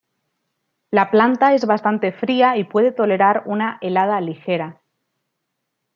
[0.89, 4.81] La planta es bastante fría y puede tolerar una helada ligera.